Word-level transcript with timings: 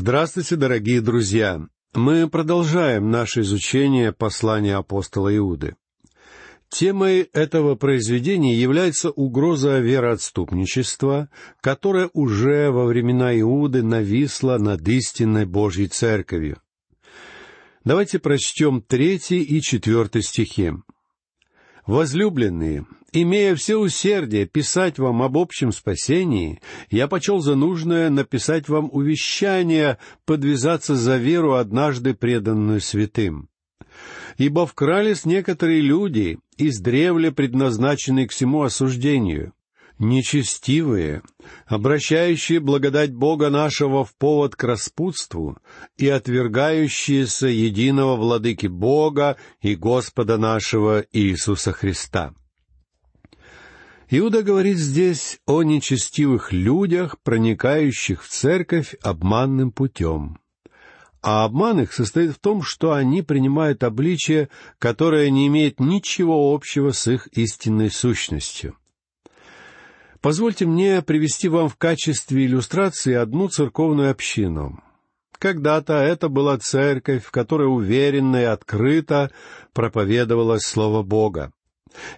Здравствуйте, 0.00 0.54
дорогие 0.54 1.00
друзья! 1.00 1.60
Мы 1.92 2.28
продолжаем 2.28 3.10
наше 3.10 3.40
изучение 3.40 4.12
послания 4.12 4.76
апостола 4.76 5.36
Иуды. 5.36 5.74
Темой 6.68 7.22
этого 7.32 7.74
произведения 7.74 8.54
является 8.54 9.10
угроза 9.10 9.80
вероотступничества, 9.80 11.30
которая 11.60 12.10
уже 12.12 12.70
во 12.70 12.84
времена 12.84 13.36
Иуды 13.40 13.82
нависла 13.82 14.58
над 14.58 14.86
истинной 14.86 15.46
Божьей 15.46 15.88
Церковью. 15.88 16.62
Давайте 17.82 18.20
прочтем 18.20 18.82
третий 18.82 19.42
и 19.42 19.60
четвертый 19.60 20.22
стихи. 20.22 20.74
«Возлюбленные, 21.88 22.86
имея 23.12 23.54
все 23.54 23.76
усердие 23.76 24.46
писать 24.46 24.98
вам 24.98 25.22
об 25.22 25.36
общем 25.36 25.72
спасении, 25.72 26.60
я 26.90 27.08
почел 27.08 27.40
за 27.40 27.54
нужное 27.54 28.10
написать 28.10 28.68
вам 28.68 28.88
увещание 28.92 29.98
подвязаться 30.24 30.94
за 30.94 31.16
веру, 31.16 31.54
однажды 31.54 32.14
преданную 32.14 32.80
святым. 32.80 33.48
Ибо 34.36 34.66
вкрались 34.66 35.24
некоторые 35.24 35.80
люди, 35.80 36.38
издревле 36.56 37.32
предназначенные 37.32 38.28
к 38.28 38.32
всему 38.32 38.62
осуждению, 38.62 39.52
нечестивые, 39.98 41.22
обращающие 41.66 42.60
благодать 42.60 43.12
Бога 43.12 43.50
нашего 43.50 44.04
в 44.04 44.14
повод 44.14 44.54
к 44.54 44.62
распутству 44.64 45.58
и 45.96 46.08
отвергающиеся 46.08 47.48
единого 47.48 48.16
владыки 48.16 48.68
Бога 48.68 49.36
и 49.60 49.74
Господа 49.74 50.38
нашего 50.38 51.04
Иисуса 51.12 51.72
Христа. 51.72 52.32
Иуда 54.10 54.42
говорит 54.42 54.78
здесь 54.78 55.38
о 55.44 55.62
нечестивых 55.62 56.50
людях, 56.50 57.18
проникающих 57.22 58.24
в 58.24 58.28
церковь 58.28 58.94
обманным 59.02 59.70
путем. 59.70 60.38
А 61.20 61.44
обман 61.44 61.80
их 61.80 61.92
состоит 61.92 62.30
в 62.30 62.38
том, 62.38 62.62
что 62.62 62.92
они 62.92 63.20
принимают 63.20 63.84
обличие, 63.84 64.48
которое 64.78 65.28
не 65.28 65.46
имеет 65.48 65.78
ничего 65.78 66.54
общего 66.54 66.92
с 66.92 67.06
их 67.06 67.26
истинной 67.32 67.90
сущностью. 67.90 68.76
Позвольте 70.22 70.64
мне 70.64 71.02
привести 71.02 71.48
вам 71.48 71.68
в 71.68 71.76
качестве 71.76 72.46
иллюстрации 72.46 73.12
одну 73.12 73.48
церковную 73.48 74.10
общину. 74.10 74.82
Когда-то 75.38 75.94
это 75.94 76.28
была 76.30 76.56
церковь, 76.56 77.24
в 77.24 77.30
которой 77.30 77.64
уверенно 77.64 78.40
и 78.40 78.44
открыто 78.44 79.30
проповедовалось 79.74 80.62
Слово 80.62 81.02
Бога. 81.02 81.52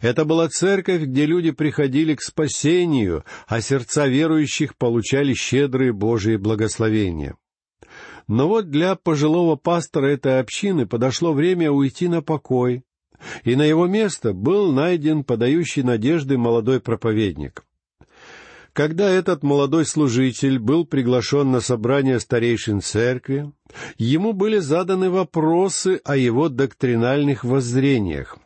Это 0.01 0.25
была 0.25 0.49
церковь, 0.49 1.03
где 1.03 1.27
люди 1.27 1.51
приходили 1.51 2.15
к 2.15 2.23
спасению, 2.23 3.25
а 3.47 3.61
сердца 3.61 4.07
верующих 4.07 4.77
получали 4.77 5.35
щедрые 5.35 5.93
Божьи 5.93 6.37
благословения. 6.37 7.37
Но 8.29 8.49
вот 8.49 8.71
для 8.71 8.95
пожилого 8.95 9.57
пастора 9.57 10.07
этой 10.07 10.39
общины 10.39 10.87
подошло 10.87 11.33
время 11.33 11.71
уйти 11.71 12.09
на 12.09 12.23
покой, 12.23 12.85
и 13.45 13.57
на 13.57 13.63
его 13.63 13.87
место 13.87 14.33
был 14.33 14.73
найден 14.73 15.25
подающий 15.25 15.83
надежды 15.83 16.39
молодой 16.39 16.81
проповедник. 16.81 17.65
Когда 18.73 19.11
этот 19.11 19.43
молодой 19.43 19.85
служитель 19.85 20.59
был 20.59 20.87
приглашен 20.87 21.51
на 21.51 21.61
собрание 21.61 22.21
старейшин 22.21 22.81
церкви, 22.81 23.53
ему 23.99 24.33
были 24.33 24.59
заданы 24.59 25.11
вопросы 25.11 26.01
о 26.05 26.17
его 26.17 26.49
доктринальных 26.49 27.43
воззрениях. 27.43 28.39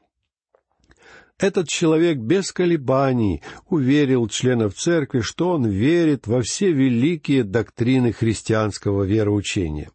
Этот 1.44 1.68
человек 1.68 2.16
без 2.16 2.52
колебаний 2.52 3.42
уверил 3.68 4.28
членов 4.28 4.72
церкви, 4.76 5.20
что 5.20 5.50
он 5.50 5.66
верит 5.66 6.26
во 6.26 6.40
все 6.40 6.72
великие 6.72 7.44
доктрины 7.44 8.12
христианского 8.14 9.02
вероучения. 9.02 9.90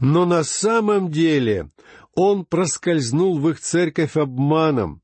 Но 0.00 0.26
на 0.26 0.42
самом 0.42 1.12
деле 1.12 1.70
он 2.16 2.44
проскользнул 2.44 3.38
в 3.38 3.50
их 3.50 3.60
церковь 3.60 4.16
обманом, 4.16 5.00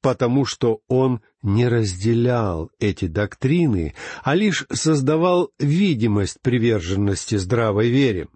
потому 0.00 0.46
что 0.46 0.80
он 0.88 1.20
не 1.42 1.68
разделял 1.68 2.70
эти 2.78 3.06
доктрины, 3.06 3.94
а 4.24 4.34
лишь 4.34 4.64
создавал 4.72 5.50
видимость 5.58 6.40
приверженности 6.40 7.34
здравой 7.34 7.90
вере. 7.90 8.28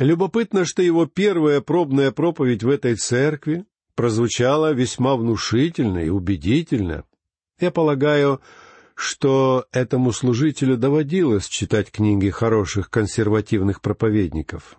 Любопытно, 0.00 0.64
что 0.64 0.82
его 0.82 1.06
первая 1.06 1.60
пробная 1.60 2.10
проповедь 2.10 2.64
в 2.64 2.68
этой 2.68 2.96
церкви 2.96 3.64
прозвучала 3.98 4.72
весьма 4.74 5.16
внушительно 5.16 5.98
и 5.98 6.08
убедительно. 6.08 7.02
Я 7.58 7.72
полагаю, 7.72 8.40
что 8.94 9.64
этому 9.72 10.12
служителю 10.12 10.76
доводилось 10.76 11.48
читать 11.48 11.90
книги 11.90 12.30
хороших 12.30 12.90
консервативных 12.90 13.80
проповедников 13.80 14.78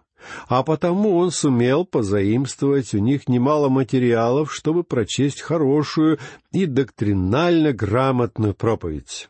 а 0.50 0.64
потому 0.64 1.16
он 1.16 1.32
сумел 1.32 1.86
позаимствовать 1.86 2.94
у 2.94 2.98
них 2.98 3.30
немало 3.30 3.70
материалов, 3.70 4.54
чтобы 4.54 4.84
прочесть 4.84 5.40
хорошую 5.40 6.20
и 6.52 6.66
доктринально 6.66 7.72
грамотную 7.72 8.54
проповедь. 8.54 9.30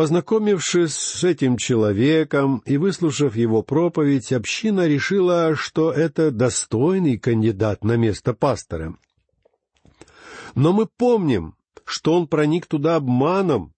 Познакомившись 0.00 0.94
с 0.94 1.24
этим 1.24 1.58
человеком 1.58 2.62
и 2.64 2.78
выслушав 2.78 3.36
его 3.36 3.62
проповедь, 3.62 4.32
община 4.32 4.88
решила, 4.88 5.54
что 5.54 5.92
это 5.92 6.30
достойный 6.30 7.18
кандидат 7.18 7.84
на 7.84 7.98
место 7.98 8.32
пастора. 8.32 8.96
Но 10.54 10.72
мы 10.72 10.86
помним, 10.86 11.54
что 11.84 12.14
он 12.14 12.28
проник 12.28 12.64
туда 12.64 12.96
обманом, 12.96 13.74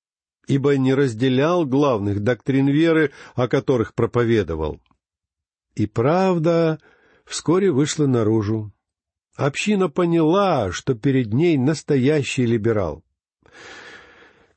ибо 0.47 0.77
не 0.77 0.95
разделял 0.95 1.67
главных 1.67 2.21
доктрин 2.21 2.69
веры, 2.69 3.11
о 3.35 3.49
которых 3.49 3.93
проповедовал— 3.93 4.81
и 5.75 5.87
правда 5.87 6.79
вскоре 7.25 7.73
вышла 7.73 8.07
наружу. 8.07 8.71
Община 9.35 9.89
поняла, 9.89 10.71
что 10.71 10.95
перед 10.95 11.33
ней 11.33 11.59
настоящий 11.59 12.47
либерал. 12.47 13.03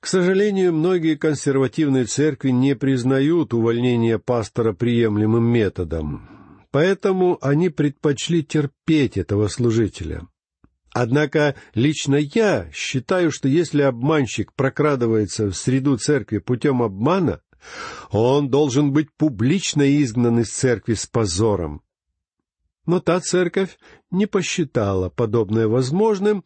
К 0.05 0.07
сожалению, 0.07 0.71
многие 0.71 1.15
консервативные 1.15 2.05
церкви 2.05 2.51
не 2.51 2.75
признают 2.75 3.55
увольнение 3.55 4.19
пастора 4.19 4.71
приемлемым 4.71 5.43
методом, 5.43 6.29
поэтому 6.69 7.39
они 7.41 7.69
предпочли 7.69 8.43
терпеть 8.43 9.17
этого 9.17 9.47
служителя. 9.47 10.27
Однако 10.93 11.55
лично 11.73 12.17
я 12.17 12.69
считаю, 12.71 13.31
что 13.31 13.47
если 13.47 13.81
обманщик 13.81 14.53
прокрадывается 14.53 15.47
в 15.47 15.55
среду 15.55 15.97
церкви 15.97 16.37
путем 16.37 16.83
обмана, 16.83 17.41
он 18.11 18.51
должен 18.51 18.93
быть 18.93 19.11
публично 19.11 19.81
изгнан 20.03 20.41
из 20.41 20.51
церкви 20.51 20.93
с 20.93 21.07
позором. 21.07 21.81
Но 22.85 22.99
та 22.99 23.19
церковь 23.21 23.79
не 24.11 24.27
посчитала 24.27 25.09
подобное 25.09 25.67
возможным, 25.67 26.45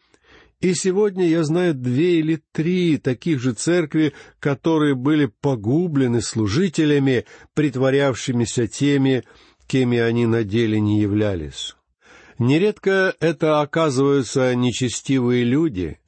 и 0.62 0.74
сегодня 0.74 1.28
я 1.28 1.44
знаю 1.44 1.74
две 1.74 2.20
или 2.20 2.42
три 2.52 2.97
таких 2.97 3.40
же 3.40 3.53
церкви, 3.53 4.14
которые 4.40 4.96
были 4.96 5.31
погублены 5.42 6.22
служителями, 6.22 7.25
притворявшимися 7.53 8.68
теми, 8.68 9.24
кеми 9.68 9.97
они 10.00 10.25
на 10.25 10.44
деле 10.44 10.80
не 10.81 11.00
являлись. 11.00 11.75
Нередко 12.40 13.14
это 13.20 13.62
оказываются 13.62 14.56
нечестивые 14.56 15.44
люди, 15.44 16.00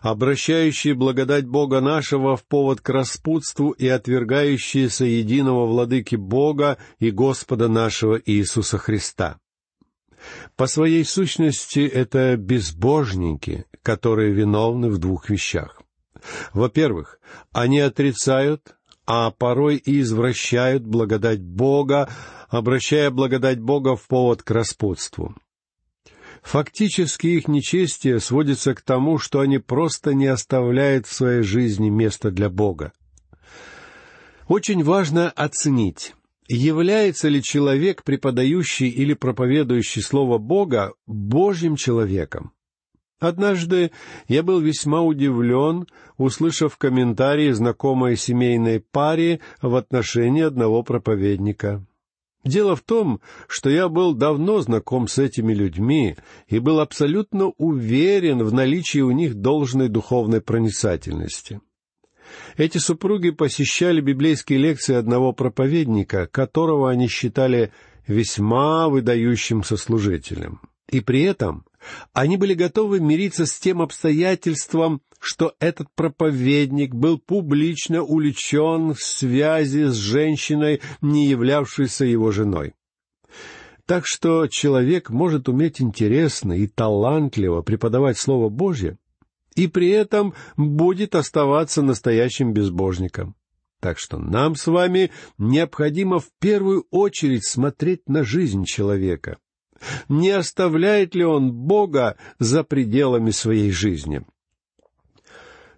обращающие 0.00 0.94
благодать 0.94 1.46
Бога 1.46 1.80
нашего 1.80 2.36
в 2.36 2.44
повод 2.44 2.80
к 2.80 2.88
распутству 2.90 3.70
и 3.70 3.86
отвергающиеся 3.86 5.04
единого 5.04 5.66
владыки 5.66 6.16
Бога 6.16 6.76
и 6.98 7.10
Господа 7.10 7.68
нашего 7.68 8.20
Иисуса 8.24 8.76
Христа. 8.76 9.38
По 10.56 10.66
своей 10.66 11.04
сущности 11.04 11.80
это 11.80 12.36
безбожники, 12.36 13.66
которые 13.82 14.32
виновны 14.32 14.88
в 14.88 14.98
двух 14.98 15.28
вещах. 15.28 15.82
Во-первых, 16.52 17.18
они 17.52 17.80
отрицают, 17.80 18.76
а 19.06 19.30
порой 19.30 19.76
и 19.76 20.00
извращают 20.00 20.84
благодать 20.84 21.42
Бога, 21.42 22.08
обращая 22.48 23.10
благодать 23.10 23.60
Бога 23.60 23.96
в 23.96 24.06
повод 24.06 24.42
к 24.42 24.50
распутству. 24.50 25.34
Фактически 26.42 27.26
их 27.26 27.48
нечестие 27.48 28.20
сводится 28.20 28.74
к 28.74 28.82
тому, 28.82 29.18
что 29.18 29.40
они 29.40 29.58
просто 29.58 30.12
не 30.14 30.26
оставляют 30.26 31.06
в 31.06 31.12
своей 31.12 31.42
жизни 31.42 31.88
места 31.88 32.30
для 32.30 32.50
Бога. 32.50 32.92
Очень 34.46 34.84
важно 34.84 35.30
оценить, 35.30 36.14
является 36.48 37.28
ли 37.28 37.42
человек, 37.42 38.02
преподающий 38.04 38.88
или 38.88 39.14
проповедующий 39.14 40.02
Слово 40.02 40.38
Бога, 40.38 40.92
Божьим 41.06 41.76
человеком. 41.76 42.52
Однажды 43.18 43.90
я 44.28 44.42
был 44.42 44.60
весьма 44.60 45.00
удивлен, 45.00 45.86
услышав 46.18 46.76
комментарии 46.76 47.50
знакомой 47.52 48.16
семейной 48.16 48.80
паре 48.80 49.40
в 49.62 49.76
отношении 49.76 50.42
одного 50.42 50.82
проповедника. 50.82 51.86
Дело 52.44 52.76
в 52.76 52.82
том, 52.82 53.20
что 53.48 53.70
я 53.70 53.88
был 53.88 54.12
давно 54.12 54.60
знаком 54.60 55.08
с 55.08 55.18
этими 55.18 55.54
людьми 55.54 56.16
и 56.46 56.58
был 56.58 56.80
абсолютно 56.80 57.46
уверен 57.56 58.42
в 58.42 58.52
наличии 58.52 58.98
у 58.98 59.12
них 59.12 59.36
должной 59.36 59.88
духовной 59.88 60.42
проницательности. 60.42 61.62
Эти 62.56 62.78
супруги 62.78 63.30
посещали 63.30 64.00
библейские 64.00 64.58
лекции 64.58 64.94
одного 64.94 65.32
проповедника, 65.32 66.26
которого 66.26 66.90
они 66.90 67.08
считали 67.08 67.72
весьма 68.06 68.88
выдающимся 68.88 69.76
служителем. 69.76 70.60
И 70.90 71.00
при 71.00 71.22
этом 71.22 71.64
они 72.12 72.36
были 72.36 72.54
готовы 72.54 73.00
мириться 73.00 73.46
с 73.46 73.58
тем 73.58 73.82
обстоятельством, 73.82 75.02
что 75.18 75.54
этот 75.58 75.88
проповедник 75.94 76.94
был 76.94 77.18
публично 77.18 78.02
уличен 78.02 78.94
в 78.94 79.00
связи 79.00 79.84
с 79.84 79.94
женщиной, 79.94 80.80
не 81.00 81.28
являвшейся 81.28 82.04
его 82.04 82.30
женой. 82.30 82.74
Так 83.86 84.06
что 84.06 84.46
человек 84.46 85.10
может 85.10 85.48
уметь 85.48 85.80
интересно 85.80 86.52
и 86.54 86.66
талантливо 86.66 87.62
преподавать 87.62 88.18
Слово 88.18 88.48
Божье, 88.48 88.98
и 89.54 89.66
при 89.66 89.90
этом 89.90 90.34
будет 90.56 91.14
оставаться 91.14 91.82
настоящим 91.82 92.52
безбожником. 92.52 93.34
Так 93.80 93.98
что 93.98 94.18
нам 94.18 94.56
с 94.56 94.66
вами 94.66 95.10
необходимо 95.36 96.18
в 96.18 96.28
первую 96.40 96.86
очередь 96.90 97.46
смотреть 97.46 98.08
на 98.08 98.24
жизнь 98.24 98.64
человека. 98.64 99.38
Не 100.08 100.30
оставляет 100.30 101.14
ли 101.14 101.24
он 101.24 101.52
Бога 101.52 102.16
за 102.38 102.64
пределами 102.64 103.30
своей 103.30 103.70
жизни? 103.70 104.24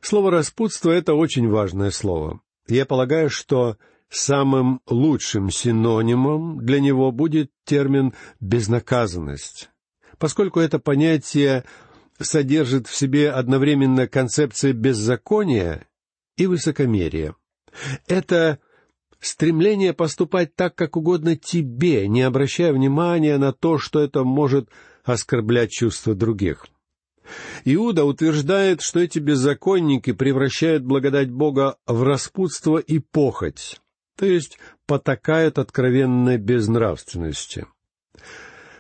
Слово 0.01 0.31
«распутство»— 0.31 0.91
это 0.93 1.15
очень 1.15 1.49
важное 1.49 1.91
слово. 1.91 2.41
Я 2.69 2.87
полагаю, 2.87 3.29
что 3.29 3.77
самым 4.09 4.81
лучшим 4.87 5.51
синонимом 5.51 6.65
для 6.65 6.79
него 6.79 7.11
будет 7.11 7.51
термин 7.65 8.15
«безнаказанность», 8.39 9.71
поскольку 10.19 10.61
это 10.61 10.79
понятие 10.79 11.65
содержит 12.21 12.87
в 12.87 12.95
себе 12.95 13.31
одновременно 13.31 14.07
концепции 14.07 14.73
беззакония 14.73 15.87
и 16.37 16.47
высокомерия. 16.47 17.35
Это 18.07 18.59
стремление 19.21 19.93
поступать 19.93 20.55
так, 20.55 20.75
как 20.75 20.97
угодно 20.97 21.37
тебе, 21.37 22.09
не 22.09 22.23
обращая 22.23 22.73
внимания 22.73 23.39
на 23.39 23.53
то, 23.53 23.79
что 23.79 24.01
это 24.01 24.25
может 24.25 24.69
оскорблять 25.05 25.71
чувства 25.71 26.15
других. 26.15 26.67
Иуда 27.65 28.05
утверждает, 28.05 28.83
что 28.83 29.01
эти 29.01 29.19
беззаконники 29.19 30.13
превращают 30.13 30.85
благодать 30.85 31.31
Бога 31.31 31.77
в 31.87 32.03
распутство 32.05 32.79
и 32.79 33.01
похоть, 33.01 33.81
то 34.17 34.27
есть 34.27 34.59
потакают 34.87 35.59
откровенной 35.59 36.39
безнравственности. 36.39 37.67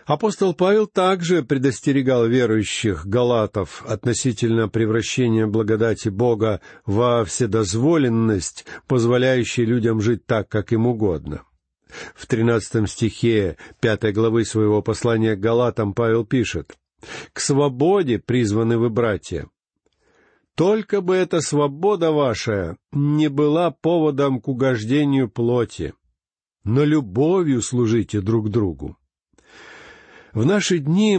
Апостол 0.06 0.54
Павел 0.54 0.86
также 0.86 1.42
предостерегал 1.42 2.26
верующих 2.26 3.06
галатов 3.06 3.84
относительно 3.88 4.68
превращения 4.68 5.48
благодати 5.48 6.10
Бога 6.10 6.60
во 6.84 7.24
вседозволенность, 7.24 8.66
позволяющей 8.86 9.64
людям 9.64 10.00
жить 10.00 10.24
так, 10.24 10.48
как 10.48 10.72
им 10.72 10.86
угодно. 10.86 11.42
В 12.14 12.26
тринадцатом 12.26 12.86
стихе 12.86 13.56
пятой 13.80 14.12
главы 14.12 14.44
своего 14.44 14.80
послания 14.80 15.34
к 15.34 15.40
Галатам 15.40 15.92
Павел 15.92 16.24
пишет 16.24 16.76
«К 17.32 17.40
свободе 17.40 18.20
призваны 18.20 18.78
вы, 18.78 18.90
братья. 18.90 19.48
Только 20.54 21.00
бы 21.00 21.16
эта 21.16 21.40
свобода 21.40 22.12
ваша 22.12 22.76
не 22.92 23.28
была 23.28 23.72
поводом 23.72 24.40
к 24.40 24.46
угождению 24.46 25.28
плоти, 25.28 25.94
но 26.62 26.84
любовью 26.84 27.60
служите 27.60 28.20
друг 28.20 28.50
другу». 28.50 28.96
В 30.36 30.44
наши 30.44 30.80
дни 30.80 31.18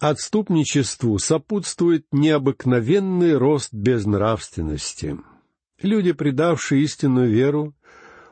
отступничеству 0.00 1.20
сопутствует 1.20 2.06
необыкновенный 2.10 3.36
рост 3.36 3.72
безнравственности. 3.72 5.16
Люди, 5.80 6.10
предавшие 6.10 6.82
истинную 6.82 7.30
веру, 7.30 7.76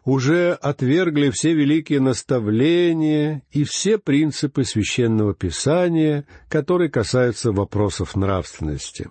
уже 0.05 0.55
отвергли 0.55 1.31
все 1.31 1.55
великие 1.55 2.01
наставления 2.01 3.45
и 3.53 3.63
все 3.63 3.97
принципы 3.97 4.65
священного 4.65 5.35
писания, 5.35 6.27
которые 6.49 6.91
касаются 6.91 7.53
вопросов 7.53 8.17
нравственности. 8.17 9.11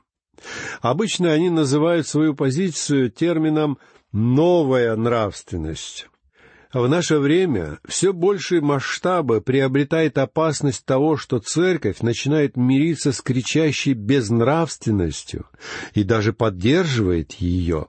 Обычно 0.82 1.32
они 1.32 1.50
называют 1.50 2.06
свою 2.06 2.36
позицию 2.36 3.12
термином 3.12 3.78
«новая 4.12 4.94
нравственность». 4.98 6.10
В 6.78 6.88
наше 6.88 7.18
время 7.18 7.80
все 7.88 8.14
большие 8.14 8.62
масштабы 8.62 9.42
приобретает 9.42 10.20
опасность 10.20 10.86
того, 10.86 11.18
что 11.18 11.40
церковь 11.40 12.02
начинает 12.02 12.56
мириться 12.56 13.12
с 13.12 13.22
кричащей 13.22 13.94
безнравственностью 13.94 15.48
и 15.96 16.04
даже 16.04 16.34
поддерживает 16.34 17.34
ее. 17.34 17.88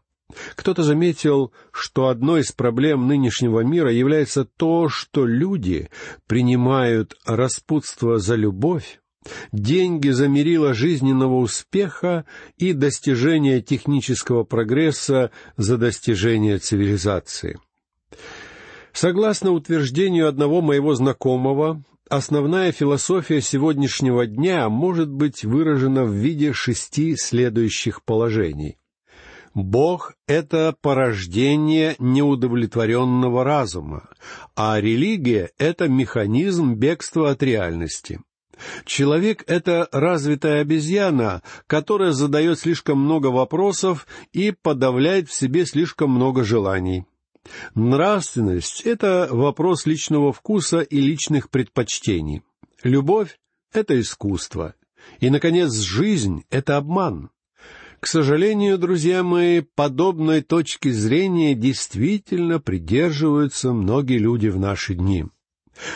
Кто-то 0.54 0.84
заметил, 0.84 1.52
что 1.70 2.08
одной 2.08 2.40
из 2.40 2.52
проблем 2.52 3.06
нынешнего 3.06 3.60
мира 3.60 3.92
является 3.92 4.46
то, 4.46 4.88
что 4.88 5.26
люди 5.26 5.90
принимают 6.26 7.14
распутство 7.26 8.18
за 8.18 8.36
любовь, 8.36 9.00
деньги 9.52 10.08
за 10.08 10.28
мерило 10.28 10.72
жизненного 10.72 11.36
успеха 11.40 12.24
и 12.56 12.72
достижение 12.72 13.60
технического 13.60 14.44
прогресса 14.44 15.30
за 15.58 15.76
достижение 15.76 16.56
цивилизации. 16.56 17.58
Согласно 19.00 19.52
утверждению 19.52 20.26
одного 20.26 20.60
моего 20.60 20.92
знакомого, 20.92 21.84
основная 22.10 22.72
философия 22.72 23.40
сегодняшнего 23.40 24.26
дня 24.26 24.68
может 24.68 25.08
быть 25.08 25.44
выражена 25.44 26.02
в 26.02 26.10
виде 26.10 26.52
шести 26.52 27.14
следующих 27.14 28.02
положений. 28.02 28.76
Бог— 29.54 30.14
это 30.26 30.74
порождение 30.80 31.94
неудовлетворенного 32.00 33.44
разума, 33.44 34.08
а 34.56 34.80
религия— 34.80 35.52
это 35.58 35.86
механизм 35.86 36.74
бегства 36.74 37.30
от 37.30 37.40
реальности. 37.44 38.18
Человек— 38.84 39.44
это 39.46 39.88
развитая 39.92 40.62
обезьяна, 40.62 41.44
которая 41.68 42.10
задает 42.10 42.58
слишком 42.58 42.98
много 42.98 43.28
вопросов 43.28 44.08
и 44.32 44.50
подавляет 44.50 45.28
в 45.28 45.34
себе 45.34 45.66
слишком 45.66 46.10
много 46.10 46.42
желаний. 46.42 47.04
Нравственность— 47.74 48.82
это 48.84 49.28
вопрос 49.30 49.86
личного 49.86 50.32
вкуса 50.32 50.80
и 50.80 51.00
личных 51.00 51.50
предпочтений. 51.50 52.42
Любовь— 52.82 53.38
это 53.72 53.98
искусство. 54.00 54.74
И, 55.20 55.30
наконец, 55.30 55.74
жизнь— 55.74 56.44
это 56.50 56.76
обман. 56.76 57.30
К 58.00 58.06
сожалению, 58.06 58.78
друзья 58.78 59.22
мои, 59.24 59.60
подобной 59.60 60.42
точки 60.42 60.90
зрения 60.90 61.54
действительно 61.54 62.60
придерживаются 62.60 63.72
многие 63.72 64.18
люди 64.18 64.48
в 64.48 64.58
наши 64.58 64.94
дни. 64.94 65.26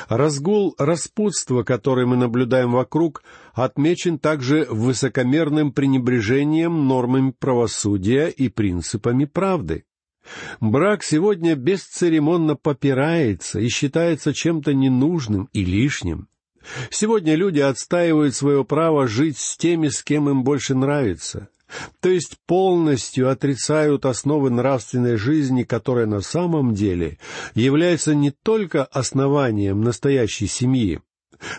Разгул 0.09 0.75
распутства, 0.79 1.63
который 1.63 2.07
мы 2.07 2.17
наблюдаем 2.17 2.73
вокруг, 2.73 3.23
отмечен 3.53 4.19
также 4.19 4.67
высокомерным 4.69 5.73
пренебрежением 5.73 6.89
нормами 6.89 7.35
правосудия 7.39 8.29
и 8.29 8.49
принципами 8.49 9.25
правды. 9.25 9.85
Брак 10.61 11.03
сегодня 11.03 11.55
бесцеремонно 11.55 12.57
попирается 12.57 13.61
и 13.61 13.69
считается 13.69 14.33
чем-то 14.33 14.73
ненужным 14.75 15.49
и 15.53 15.65
лишним. 15.65 16.29
Сегодня 16.91 17.35
люди 17.35 17.59
отстаивают 17.59 18.35
свое 18.35 18.65
право 18.65 19.09
жить 19.09 19.39
с 19.39 19.57
теми, 19.57 19.89
с 19.89 20.03
кем 20.03 20.31
им 20.31 20.45
больше 20.45 20.75
нравится, 20.75 21.49
то 22.01 22.09
есть 22.09 22.37
полностью 22.47 23.31
отрицают 23.31 24.07
основы 24.07 24.51
нравственной 24.51 25.17
жизни, 25.17 25.65
которая 25.65 26.07
на 26.07 26.21
самом 26.21 26.75
деле 26.75 27.19
является 27.55 28.15
не 28.15 28.31
только 28.31 28.85
основанием 28.85 29.83
настоящей 29.83 30.47
семьи, 30.47 31.01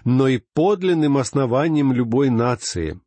но 0.06 0.28
и 0.28 0.42
подлинным 0.54 1.18
основанием 1.18 1.92
любой 1.92 2.30
нации. 2.30 3.00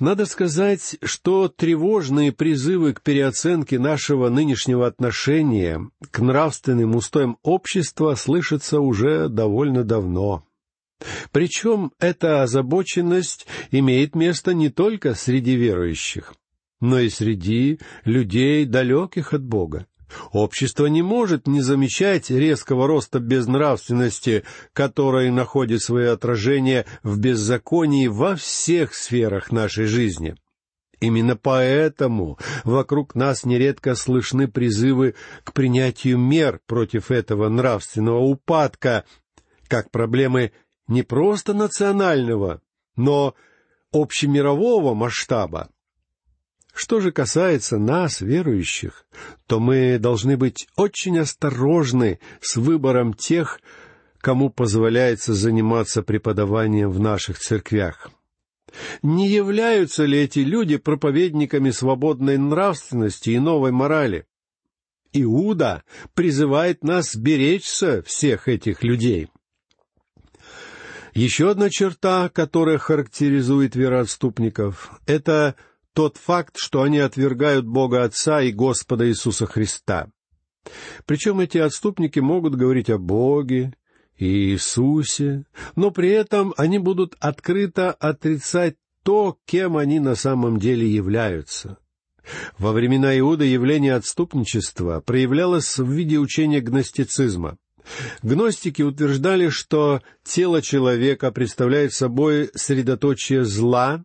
Надо 0.00 0.26
сказать, 0.26 0.96
что 1.04 1.48
тревожные 1.48 2.32
призывы 2.32 2.94
к 2.94 3.02
переоценке 3.02 3.78
нашего 3.78 4.28
нынешнего 4.28 4.88
отношения 4.88 5.88
к 6.10 6.18
нравственным 6.18 6.96
устоям 6.96 7.38
общества 7.42 8.16
слышатся 8.16 8.80
уже 8.80 9.28
довольно 9.28 9.84
давно. 9.84 10.44
Причем 11.30 11.92
эта 12.00 12.42
озабоченность 12.42 13.46
имеет 13.70 14.16
место 14.16 14.52
не 14.52 14.68
только 14.68 15.14
среди 15.14 15.54
верующих, 15.54 16.34
но 16.80 16.98
и 16.98 17.08
среди 17.08 17.78
людей, 18.04 18.64
далеких 18.64 19.32
от 19.32 19.44
Бога. 19.44 19.86
Общество 20.32 20.86
не 20.86 21.02
может 21.02 21.46
не 21.46 21.60
замечать 21.60 22.30
резкого 22.30 22.86
роста 22.86 23.20
безнравственности, 23.20 24.44
который 24.72 25.30
находит 25.30 25.82
свое 25.82 26.10
отражение 26.10 26.86
в 27.02 27.18
беззаконии 27.18 28.06
во 28.08 28.36
всех 28.36 28.94
сферах 28.94 29.50
нашей 29.50 29.86
жизни. 29.86 30.36
Именно 31.00 31.36
поэтому 31.36 32.38
вокруг 32.64 33.14
нас 33.14 33.44
нередко 33.44 33.94
слышны 33.94 34.48
призывы 34.48 35.14
к 35.42 35.52
принятию 35.52 36.18
мер 36.18 36.60
против 36.66 37.10
этого 37.10 37.48
нравственного 37.48 38.20
упадка, 38.20 39.04
как 39.68 39.90
проблемы 39.90 40.52
не 40.86 41.02
просто 41.02 41.52
национального, 41.52 42.62
но 42.96 43.34
общемирового 43.92 44.94
масштаба. 44.94 45.68
Что 46.74 46.98
же 47.00 47.12
касается 47.12 47.78
нас, 47.78 48.20
верующих, 48.20 49.06
то 49.46 49.60
мы 49.60 49.98
должны 50.00 50.36
быть 50.36 50.66
очень 50.76 51.20
осторожны 51.20 52.18
с 52.40 52.56
выбором 52.56 53.14
тех, 53.14 53.60
кому 54.18 54.50
позволяется 54.50 55.34
заниматься 55.34 56.02
преподаванием 56.02 56.90
в 56.90 56.98
наших 56.98 57.38
церквях. 57.38 58.10
Не 59.02 59.28
являются 59.28 60.04
ли 60.04 60.18
эти 60.18 60.40
люди 60.40 60.76
проповедниками 60.76 61.70
свободной 61.70 62.38
нравственности 62.38 63.30
и 63.30 63.38
новой 63.38 63.70
морали? 63.70 64.26
Иуда 65.12 65.84
призывает 66.14 66.82
нас 66.82 67.14
беречься 67.14 68.02
всех 68.02 68.48
этих 68.48 68.82
людей. 68.82 69.28
Еще 71.12 71.50
одна 71.50 71.70
черта, 71.70 72.28
которая 72.28 72.78
характеризует 72.78 73.76
вероотступников, 73.76 74.98
это 75.06 75.54
тот 75.94 76.16
факт, 76.16 76.56
что 76.56 76.82
они 76.82 76.98
отвергают 76.98 77.66
Бога 77.66 78.04
Отца 78.04 78.42
и 78.42 78.52
Господа 78.52 79.08
Иисуса 79.08 79.46
Христа. 79.46 80.10
Причем 81.06 81.40
эти 81.40 81.58
отступники 81.58 82.18
могут 82.18 82.54
говорить 82.54 82.90
о 82.90 82.98
Боге 82.98 83.74
и 84.16 84.52
Иисусе, 84.52 85.44
но 85.76 85.90
при 85.90 86.10
этом 86.10 86.54
они 86.56 86.78
будут 86.78 87.14
открыто 87.20 87.92
отрицать 87.92 88.76
то, 89.02 89.38
кем 89.44 89.76
они 89.76 90.00
на 90.00 90.14
самом 90.14 90.58
деле 90.58 90.88
являются. 90.88 91.78
Во 92.58 92.72
времена 92.72 93.16
Иуда 93.18 93.44
явление 93.44 93.94
отступничества 93.94 95.00
проявлялось 95.00 95.78
в 95.78 95.90
виде 95.90 96.18
учения 96.18 96.60
гностицизма. 96.60 97.58
Гностики 98.22 98.80
утверждали, 98.80 99.50
что 99.50 100.00
тело 100.24 100.62
человека 100.62 101.30
представляет 101.32 101.92
собой 101.92 102.50
средоточие 102.54 103.44
зла, 103.44 104.04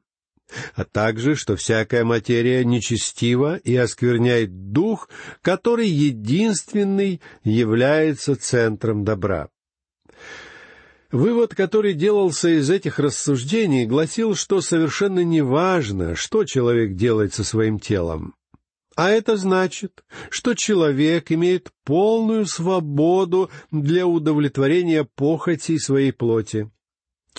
а 0.75 0.83
также, 0.85 1.35
что 1.35 1.55
всякая 1.55 2.03
материя 2.03 2.63
нечестива 2.63 3.57
и 3.57 3.75
оскверняет 3.75 4.71
дух, 4.71 5.09
который 5.41 5.87
единственный 5.87 7.21
является 7.43 8.35
центром 8.35 9.03
добра. 9.03 9.49
Вывод, 11.11 11.55
который 11.55 11.93
делался 11.95 12.49
из 12.49 12.69
этих 12.69 12.99
рассуждений, 12.99 13.85
гласил, 13.85 14.35
что 14.35 14.61
совершенно 14.61 15.23
неважно, 15.23 16.15
что 16.15 16.45
человек 16.45 16.95
делает 16.95 17.33
со 17.33 17.43
своим 17.43 17.79
телом. 17.79 18.35
А 18.95 19.09
это 19.11 19.37
значит, 19.37 20.03
что 20.29 20.53
человек 20.53 21.31
имеет 21.31 21.71
полную 21.83 22.45
свободу 22.45 23.49
для 23.71 24.05
удовлетворения 24.05 25.07
похотей 25.15 25.79
своей 25.79 26.11
плоти. 26.11 26.69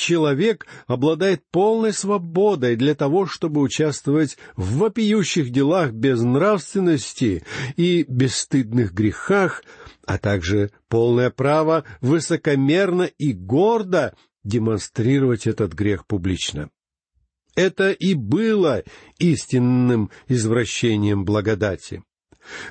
Человек 0.00 0.66
обладает 0.86 1.42
полной 1.50 1.92
свободой 1.92 2.74
для 2.74 2.94
того, 2.94 3.26
чтобы 3.26 3.60
участвовать 3.60 4.38
в 4.56 4.78
вопиющих 4.78 5.50
делах 5.50 5.92
безнравственности 5.92 7.44
и 7.76 8.06
бесстыдных 8.08 8.94
грехах, 8.94 9.62
а 10.06 10.16
также 10.16 10.70
полное 10.88 11.28
право 11.28 11.84
высокомерно 12.00 13.02
и 13.02 13.34
гордо 13.34 14.16
демонстрировать 14.42 15.46
этот 15.46 15.74
грех 15.74 16.06
публично. 16.06 16.70
Это 17.54 17.90
и 17.90 18.14
было 18.14 18.82
истинным 19.18 20.10
извращением 20.28 21.26
благодати. 21.26 22.02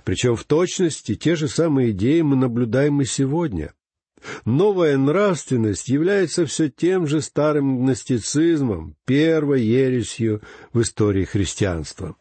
Причем 0.04 0.36
в 0.36 0.46
точности 0.46 1.14
те 1.14 1.36
же 1.36 1.48
самые 1.48 1.92
идеи 1.92 2.22
мы 2.22 2.36
наблюдаем 2.36 3.02
и 3.02 3.06
сегодня. 3.06 3.76
Новая 4.46 4.98
нравственность 4.98 5.88
является 5.88 6.46
все 6.46 6.70
тем 6.70 7.08
же 7.08 7.22
старым 7.22 7.80
гностицизмом, 7.84 8.96
первой 9.06 9.64
ересью 9.64 10.42
в 10.74 10.82
истории 10.82 11.26
христианства. 11.26 12.16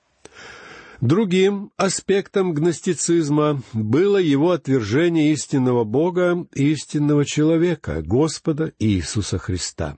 Другим 1.00 1.70
аспектом 1.76 2.54
гностицизма 2.54 3.62
было 3.72 4.16
его 4.16 4.50
отвержение 4.50 5.32
истинного 5.32 5.84
Бога 5.84 6.46
истинного 6.54 7.24
человека, 7.24 8.02
Господа 8.02 8.72
Иисуса 8.80 9.38
Христа. 9.38 9.96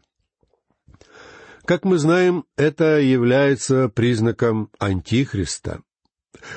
Как 1.65 1.85
мы 1.85 1.99
знаем, 1.99 2.45
это 2.57 3.01
является 3.01 3.89
признаком 3.89 4.71
Антихриста. 4.79 5.83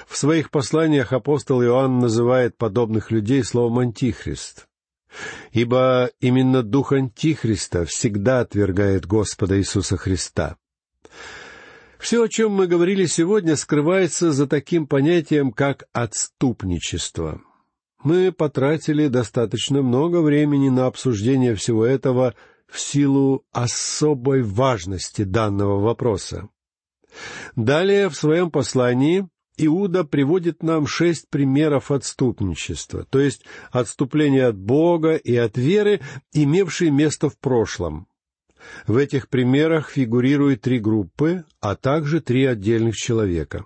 В 0.07 0.17
своих 0.17 0.49
посланиях 0.51 1.13
апостол 1.13 1.63
Иоанн 1.63 1.99
называет 1.99 2.57
подобных 2.57 3.11
людей 3.11 3.43
словом 3.43 3.79
«антихрист». 3.79 4.67
Ибо 5.51 6.09
именно 6.19 6.63
дух 6.63 6.91
Антихриста 6.91 7.85
всегда 7.85 8.41
отвергает 8.41 9.05
Господа 9.05 9.59
Иисуса 9.59 9.97
Христа. 9.97 10.57
Все, 11.99 12.23
о 12.23 12.27
чем 12.27 12.51
мы 12.51 12.67
говорили 12.67 13.05
сегодня, 13.05 13.55
скрывается 13.55 14.31
за 14.31 14.47
таким 14.47 14.87
понятием, 14.87 15.53
как 15.53 15.85
отступничество. 15.93 17.41
Мы 18.03 18.33
потратили 18.33 19.07
достаточно 19.07 19.81
много 19.81 20.21
времени 20.21 20.67
на 20.67 20.87
обсуждение 20.87 21.55
всего 21.55 21.85
этого 21.85 22.35
в 22.67 22.79
силу 22.79 23.45
особой 23.53 24.41
важности 24.41 25.23
данного 25.23 25.79
вопроса. 25.79 26.49
Далее 27.55 28.09
в 28.09 28.15
своем 28.15 28.51
послании 28.51 29.29
Иуда 29.57 30.03
приводит 30.03 30.63
нам 30.63 30.87
шесть 30.87 31.29
примеров 31.29 31.91
отступничества, 31.91 33.05
то 33.09 33.19
есть 33.19 33.45
отступления 33.71 34.47
от 34.47 34.57
Бога 34.57 35.15
и 35.15 35.35
от 35.35 35.57
веры, 35.57 36.01
имевшие 36.31 36.89
место 36.89 37.29
в 37.29 37.37
прошлом. 37.37 38.07
В 38.87 38.97
этих 38.97 39.29
примерах 39.29 39.89
фигурируют 39.89 40.61
три 40.61 40.79
группы, 40.79 41.45
а 41.59 41.75
также 41.75 42.21
три 42.21 42.45
отдельных 42.45 42.95
человека. 42.95 43.65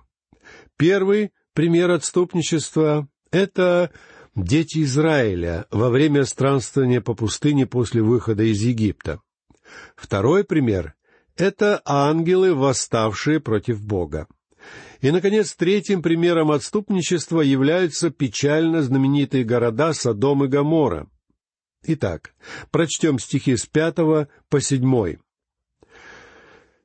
Первый 0.76 1.30
пример 1.54 1.90
отступничества— 1.90 3.08
это 3.30 3.90
дети 4.34 4.82
Израиля 4.82 5.66
во 5.70 5.88
время 5.88 6.24
странствования 6.24 7.00
по 7.00 7.14
пустыне 7.14 7.66
после 7.66 8.02
выхода 8.02 8.42
из 8.42 8.60
Египта. 8.60 9.20
Второй 9.96 10.44
пример— 10.44 10.94
это 11.36 11.80
ангелы, 11.84 12.54
восставшие 12.54 13.40
против 13.40 13.82
Бога. 13.82 14.26
И, 15.00 15.10
наконец, 15.10 15.54
третьим 15.54 16.02
примером 16.02 16.50
отступничества 16.50 17.40
являются 17.40 18.10
печально 18.10 18.82
знаменитые 18.82 19.44
города 19.44 19.92
Содом 19.92 20.44
и 20.44 20.48
Гоморра. 20.48 21.08
Итак, 21.84 22.34
прочтем 22.70 23.18
стихи 23.18 23.56
с 23.56 23.66
пятого 23.66 24.28
по 24.48 24.60
седьмой. 24.60 25.18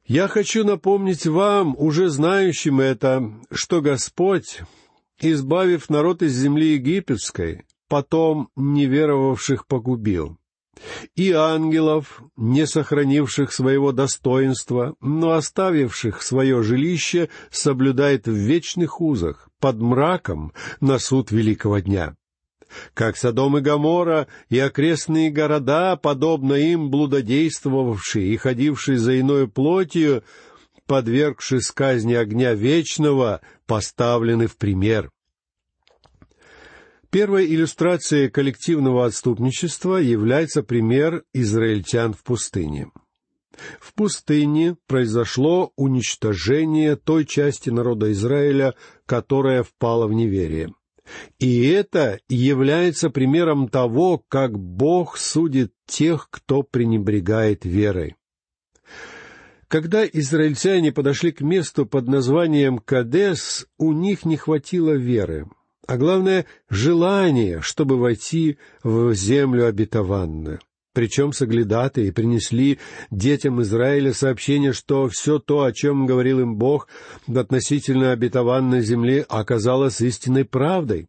«Я 0.06 0.28
хочу 0.28 0.64
напомнить 0.64 1.26
вам, 1.26 1.76
уже 1.78 2.10
знающим 2.10 2.82
это, 2.82 3.34
что 3.52 3.82
Господь, 3.82 4.62
избавив 5.20 5.90
народ 5.90 6.22
из 6.22 6.34
земли 6.34 6.74
египетской, 6.74 7.66
потом 7.88 8.50
неверовавших 8.56 9.66
погубил, 9.66 10.38
и 11.16 11.32
ангелов, 11.32 12.22
не 12.36 12.66
сохранивших 12.66 13.52
своего 13.52 13.92
достоинства, 13.92 14.96
но 15.02 15.34
оставивших 15.34 16.22
свое 16.22 16.64
жилище, 16.64 17.30
соблюдает 17.52 18.28
в 18.28 18.34
вечных 18.34 19.02
узах, 19.02 19.50
под 19.60 19.80
мраком 19.80 20.54
на 20.82 21.00
суд 21.00 21.32
великого 21.32 21.80
дня 21.80 22.16
как 22.94 23.18
Содом 23.18 23.58
и 23.58 23.62
Гомора 23.62 24.28
и 24.50 24.60
окрестные 24.60 25.30
города, 25.30 25.96
подобно 25.96 26.54
им 26.54 26.90
блудодействовавшие 26.90 28.34
и 28.34 28.38
ходившие 28.38 28.98
за 28.98 29.20
иной 29.20 29.48
плотью, 29.48 30.24
подвергшись 30.86 31.72
казни 31.72 32.14
огня 32.14 32.54
вечного, 32.54 33.42
поставлены 33.66 34.48
в 34.48 34.58
пример. 34.58 35.12
Первой 37.14 37.46
иллюстрацией 37.46 38.28
коллективного 38.28 39.06
отступничества 39.06 39.98
является 39.98 40.64
пример 40.64 41.24
израильтян 41.32 42.12
в 42.12 42.24
пустыне. 42.24 42.90
В 43.80 43.94
пустыне 43.94 44.78
произошло 44.88 45.72
уничтожение 45.76 46.96
той 46.96 47.26
части 47.26 47.70
народа 47.70 48.12
Израиля, 48.14 48.74
которая 49.06 49.62
впала 49.62 50.08
в 50.08 50.14
неверие. 50.14 50.74
И 51.38 51.68
это 51.68 52.20
является 52.30 53.12
примером 53.12 53.68
того, 53.68 54.18
как 54.28 54.58
Бог 54.58 55.20
судит 55.20 55.72
тех, 55.86 56.30
кто 56.32 56.64
пренебрегает 56.64 57.64
верой. 57.64 58.16
Когда 59.68 60.04
израильтяне 60.04 60.92
подошли 60.92 61.32
к 61.32 61.42
месту 61.42 61.86
под 61.86 62.08
названием 62.08 62.80
Кадес, 62.80 63.68
у 63.78 63.92
них 63.92 64.26
не 64.26 64.36
хватило 64.36 64.94
веры, 64.94 65.48
а 65.88 65.98
главное— 65.98 66.46
желания, 66.70 67.62
чтобы 67.62 67.98
войти 67.98 68.58
в 68.84 69.14
землю 69.14 69.68
обетованную. 69.68 70.60
Причем 70.94 71.34
соглядатые 71.34 72.14
принесли 72.14 72.80
детям 73.10 73.62
Израиля 73.64 74.14
сообщение, 74.14 74.74
что 74.74 75.10
все 75.10 75.40
то, 75.40 75.64
о 75.64 75.74
чем 75.74 76.06
говорил 76.06 76.40
им 76.40 76.56
Бог 76.56 76.88
относительно 77.28 78.12
обетованной 78.12 78.82
земли, 78.82 79.26
оказалось 79.28 80.02
истинной 80.02 80.46
правдой. 80.46 81.08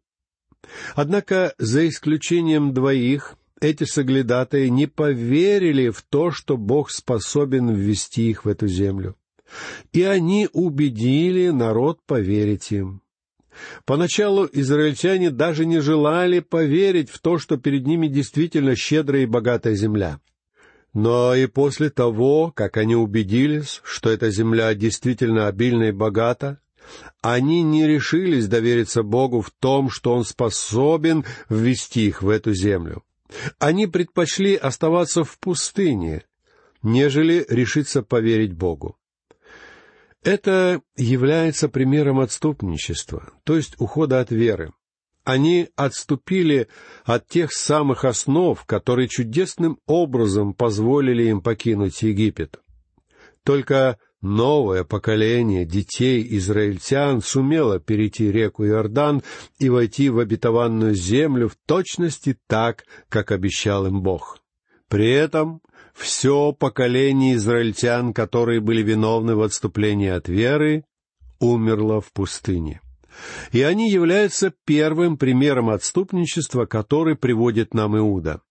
Однако, 0.95 1.53
за 1.59 1.87
исключением 1.87 2.73
двоих, 2.73 3.35
эти 3.61 3.83
соглядатые 3.83 4.71
не 4.71 4.87
поверили 4.87 5.89
в 5.89 6.01
то, 6.01 6.31
что 6.31 6.57
Бог 6.57 6.89
способен 6.89 7.69
ввести 7.69 8.31
их 8.31 8.43
в 8.43 8.49
эту 8.49 8.67
землю. 8.67 9.15
И 9.93 10.01
они 10.01 10.49
убедили 10.51 11.49
народ 11.49 11.99
поверить 12.07 12.71
им. 12.71 13.01
Поначалу 13.85 14.47
израильтяне 14.51 15.31
даже 15.31 15.65
не 15.65 15.79
желали 15.79 16.39
поверить 16.39 17.09
в 17.09 17.19
то, 17.19 17.37
что 17.37 17.57
перед 17.57 17.85
ними 17.85 18.07
действительно 18.07 18.75
щедрая 18.75 19.23
и 19.23 19.27
богатая 19.27 19.75
земля. 19.75 20.19
Но 20.93 21.35
и 21.35 21.45
после 21.47 21.89
того, 21.89 22.51
как 22.55 22.77
они 22.77 22.95
убедились, 22.95 23.81
что 23.83 24.09
эта 24.09 24.31
земля 24.31 24.73
действительно 24.73 25.47
обильна 25.47 25.89
и 25.89 25.91
богата, 25.91 26.59
они 27.21 27.63
не 27.63 27.87
решились 27.87 28.47
довериться 28.47 29.03
Богу 29.03 29.41
в 29.41 29.51
том, 29.51 29.89
что 29.89 30.13
Он 30.13 30.23
способен 30.23 31.25
ввести 31.49 32.07
их 32.07 32.21
в 32.21 32.29
эту 32.29 32.53
землю. 32.53 33.03
Они 33.59 33.87
предпочли 33.87 34.55
оставаться 34.55 35.23
в 35.23 35.37
пустыне, 35.39 36.23
нежели 36.83 37.45
решиться 37.49 38.03
поверить 38.03 38.53
Богу. 38.53 38.97
Это 40.25 40.81
является 40.97 41.69
примером 41.69 42.19
отступничества, 42.19 43.31
то 43.43 43.55
есть 43.55 43.75
ухода 43.77 44.19
от 44.19 44.31
веры. 44.31 44.73
Они 45.23 45.69
отступили 45.75 46.67
от 47.03 47.27
тех 47.27 47.53
самых 47.53 48.05
основ, 48.05 48.63
которые 48.65 49.07
чудесным 49.07 49.77
образом 49.85 50.55
позволили 50.55 51.25
им 51.25 51.41
покинуть 51.41 52.01
Египет. 52.01 52.59
Только 53.43 53.99
новое 54.19 54.83
поколение 54.83 55.63
детей 55.63 56.25
израильтян 56.37 57.21
сумело 57.21 57.79
перейти 57.79 58.31
реку 58.31 58.65
Иордан 58.65 59.21
и 59.59 59.69
войти 59.69 60.09
в 60.09 60.17
обетованную 60.17 60.95
землю 60.95 61.49
в 61.49 61.55
точности 61.67 62.35
так, 62.47 62.85
как 63.09 63.31
обещал 63.31 63.85
им 63.85 64.01
Бог. 64.01 64.39
При 64.89 65.11
этом 65.11 65.61
все 65.95 66.51
поколение 66.51 67.35
израильтян, 67.35 68.13
которые 68.13 68.59
были 68.59 68.83
виновны 68.83 69.35
в 69.35 69.41
отступлении 69.41 70.09
от 70.09 70.27
веры, 70.27 70.83
умерло 71.39 72.01
в 72.01 72.11
пустыне. 72.11 72.81
И 73.53 73.61
они 73.61 73.89
являются 73.89 74.53
первым 74.65 75.17
примером 75.17 75.69
отступничества, 75.69 76.65
который 76.65 77.15
приводит 77.15 77.73
нам 77.73 77.97
Иуда. 77.97 78.41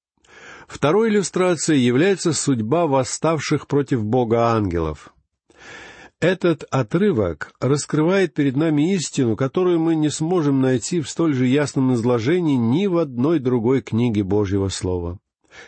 Второй 0.67 1.11
иллюстрацией 1.11 1.81
является 1.81 2.33
судьба 2.33 2.87
восставших 2.87 3.67
против 3.67 4.03
Бога 4.03 4.49
ангелов. 4.55 5.13
Этот 6.21 6.65
отрывок 6.71 7.53
раскрывает 7.61 8.33
перед 8.33 8.57
нами 8.57 8.95
истину, 8.95 9.37
которую 9.37 9.79
мы 9.81 9.95
не 9.95 10.09
сможем 10.09 10.63
найти 10.63 11.03
в 11.03 11.11
столь 11.11 11.35
же 11.35 11.47
ясном 11.47 11.93
изложении 11.93 12.57
ни 12.57 12.87
в 12.87 12.97
одной 12.97 13.41
другой 13.41 13.83
книге 13.83 14.25
Божьего 14.25 14.69
Слова. 14.69 15.19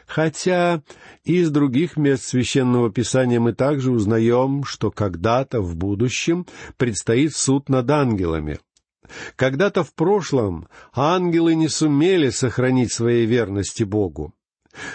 Хотя 0.07 0.83
из 1.25 1.50
других 1.50 1.97
мест 1.97 2.25
Священного 2.25 2.90
Писания 2.90 3.40
мы 3.40 3.52
также 3.52 3.90
узнаем, 3.90 4.64
что 4.64 4.90
когда-то 4.90 5.61
в 5.61 5.76
будущем 5.76 6.47
предстоит 6.76 7.35
суд 7.35 7.69
над 7.69 7.90
ангелами. 7.90 8.59
Когда-то 9.37 9.85
в 9.85 9.95
прошлом 9.95 10.69
ангелы 10.93 11.55
не 11.55 11.69
сумели 11.69 12.31
сохранить 12.31 12.93
своей 12.93 13.26
верности 13.26 13.85
Богу. 13.85 14.35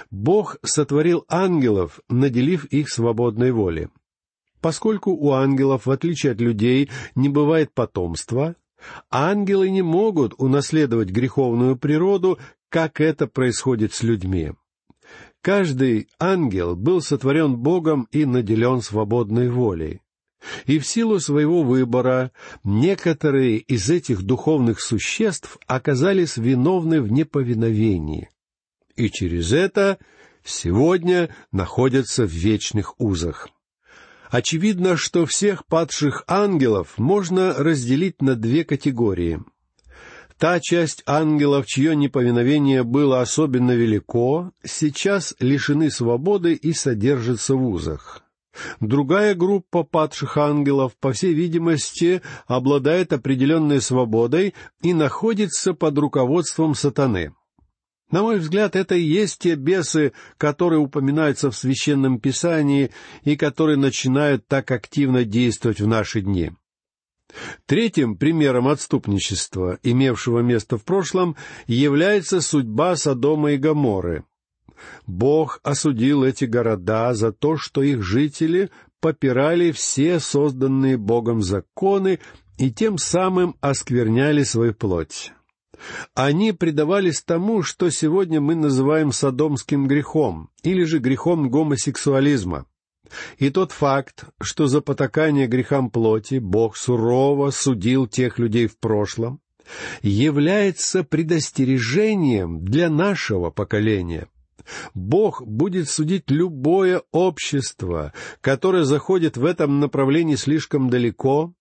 Бог 0.09 0.57
сотворил 0.63 1.25
ангелов, 1.27 1.99
наделив 2.09 2.65
их 2.65 2.89
свободной 2.89 3.51
волей. 3.51 3.87
Поскольку 4.59 5.11
у 5.11 5.31
ангелов, 5.31 5.87
в 5.87 5.91
отличие 5.91 6.33
от 6.33 6.41
людей, 6.41 6.89
не 7.15 7.29
бывает 7.29 7.73
потомства, 7.73 8.55
ангелы 9.09 9.69
не 9.71 9.81
могут 9.81 10.33
унаследовать 10.37 11.09
греховную 11.09 11.77
природу, 11.77 12.37
как 12.69 13.01
это 13.01 13.27
происходит 13.27 13.93
с 13.93 14.03
людьми. 14.03 14.51
Каждый 15.41 16.07
ангел 16.19 16.75
был 16.75 17.01
сотворен 17.01 17.55
Богом 17.55 18.07
и 18.11 18.25
наделен 18.25 18.81
свободной 18.81 19.49
волей. 19.49 20.01
И 20.65 20.79
в 20.79 20.85
силу 20.85 21.19
своего 21.19 21.63
выбора 21.63 22.31
некоторые 22.63 23.57
из 23.57 23.89
этих 23.89 24.23
духовных 24.23 24.81
существ 24.81 25.57
оказались 25.67 26.37
виновны 26.37 27.01
в 27.01 27.11
неповиновении. 27.11 28.29
И 28.95 29.09
через 29.09 29.51
это 29.51 29.97
сегодня 30.43 31.35
находятся 31.51 32.25
в 32.25 32.31
вечных 32.31 32.99
узах. 32.99 33.49
Очевидно, 34.29 34.95
что 34.95 35.25
всех 35.25 35.65
падших 35.65 36.23
ангелов 36.27 36.97
можно 36.97 37.53
разделить 37.53 38.21
на 38.21 38.35
две 38.35 38.63
категории. 38.63 39.39
Та 40.41 40.59
часть 40.59 41.03
ангелов, 41.05 41.67
чье 41.67 41.95
неповиновение 41.95 42.81
было 42.81 43.21
особенно 43.21 43.73
велико, 43.73 44.51
сейчас 44.63 45.35
лишены 45.39 45.91
свободы 45.91 46.53
и 46.53 46.73
содержатся 46.73 47.53
в 47.53 47.63
узах. 47.63 48.23
Другая 48.79 49.35
группа 49.35 49.83
падших 49.83 50.37
ангелов, 50.37 50.93
по 50.99 51.13
всей 51.13 51.35
видимости, 51.35 52.23
обладает 52.47 53.13
определенной 53.13 53.81
свободой 53.81 54.55
и 54.81 54.95
находится 54.95 55.75
под 55.75 55.95
руководством 55.99 56.73
сатаны. 56.73 57.35
На 58.09 58.23
мой 58.23 58.39
взгляд, 58.39 58.75
это 58.75 58.95
и 58.95 59.03
есть 59.03 59.41
те 59.41 59.53
бесы, 59.53 60.11
которые 60.39 60.79
упоминаются 60.79 61.51
в 61.51 61.55
Священном 61.55 62.19
Писании 62.19 62.89
и 63.23 63.35
которые 63.37 63.77
начинают 63.77 64.47
так 64.47 64.71
активно 64.71 65.23
действовать 65.23 65.81
в 65.81 65.87
наши 65.87 66.21
дни. 66.21 66.49
Третьим 67.65 68.17
примером 68.17 68.67
отступничества, 68.67 69.79
имевшего 69.83 70.39
место 70.39 70.77
в 70.77 70.83
прошлом, 70.83 71.35
является 71.67 72.41
судьба 72.41 72.95
Содома 72.95 73.53
и 73.53 73.57
Гоморры. 73.57 74.23
Бог 75.05 75.59
осудил 75.63 76.23
эти 76.23 76.45
города 76.45 77.13
за 77.13 77.31
то, 77.31 77.57
что 77.57 77.83
их 77.83 78.03
жители 78.03 78.69
попирали 78.99 79.71
все 79.71 80.19
созданные 80.19 80.97
Богом 80.97 81.41
законы 81.41 82.19
и 82.57 82.71
тем 82.71 82.97
самым 82.97 83.55
оскверняли 83.61 84.43
свою 84.43 84.73
плоть. 84.73 85.33
Они 86.13 86.51
предавались 86.51 87.21
тому, 87.21 87.63
что 87.63 87.89
сегодня 87.89 88.39
мы 88.39 88.53
называем 88.55 89.11
содомским 89.11 89.87
грехом, 89.87 90.49
или 90.61 90.83
же 90.83 90.99
грехом 90.99 91.49
гомосексуализма. 91.49 92.65
И 93.37 93.49
тот 93.49 93.71
факт, 93.71 94.25
что 94.41 94.67
за 94.67 94.81
потакание 94.81 95.47
грехам 95.47 95.89
плоти 95.89 96.39
Бог 96.39 96.77
сурово 96.77 97.51
судил 97.51 98.07
тех 98.07 98.39
людей 98.39 98.67
в 98.67 98.77
прошлом, 98.77 99.39
является 100.01 101.03
предостережением 101.03 102.63
для 102.63 102.89
нашего 102.89 103.49
поколения. 103.49 104.27
Бог 104.93 105.41
будет 105.45 105.89
судить 105.89 106.29
любое 106.29 107.01
общество, 107.11 108.13
которое 108.41 108.83
заходит 108.83 109.37
в 109.37 109.45
этом 109.45 109.79
направлении 109.79 110.35
слишком 110.35 110.89
далеко, 110.89 111.53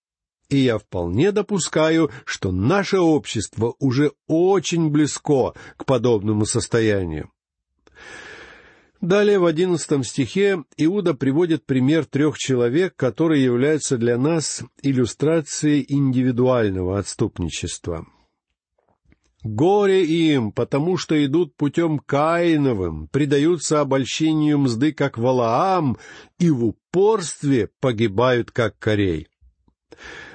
и 0.48 0.58
я 0.58 0.78
вполне 0.78 1.32
допускаю, 1.32 2.10
что 2.24 2.50
наше 2.50 2.98
общество 2.98 3.74
уже 3.78 4.12
очень 4.26 4.90
близко 4.90 5.54
к 5.76 5.84
подобному 5.84 6.44
состоянию. 6.44 7.30
Далее 9.00 9.38
в 9.38 9.46
одиннадцатом 9.46 10.04
стихе 10.04 10.62
Иуда 10.76 11.14
приводит 11.14 11.64
пример 11.64 12.04
трех 12.04 12.36
человек, 12.36 12.94
которые 12.96 13.42
являются 13.42 13.96
для 13.96 14.18
нас 14.18 14.62
иллюстрацией 14.82 15.86
индивидуального 15.88 16.98
отступничества. 16.98 18.06
«Горе 19.42 20.04
им, 20.04 20.52
потому 20.52 20.98
что 20.98 21.24
идут 21.24 21.56
путем 21.56 21.98
Каиновым, 21.98 23.08
предаются 23.08 23.80
обольщению 23.80 24.58
мзды, 24.58 24.92
как 24.92 25.16
Валаам, 25.16 25.96
и 26.38 26.50
в 26.50 26.66
упорстве 26.66 27.70
погибают, 27.80 28.50
как 28.50 28.78
Корей». 28.78 29.28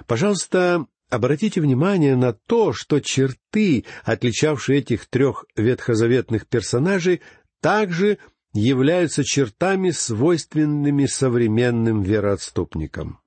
Пожалуйста, 0.08 0.88
обратите 1.12 1.62
внимание 1.62 2.16
на 2.16 2.34
то, 2.34 2.74
что 2.74 3.00
черты, 3.00 3.86
отличавшие 4.04 4.80
этих 4.80 5.06
трех 5.06 5.46
ветхозаветных 5.56 6.48
персонажей, 6.48 7.22
также 7.62 8.18
являются 8.56 9.24
чертами, 9.24 9.92
свойственными 9.92 11.06
современным 11.06 12.02
вероотступникам. 12.02 13.20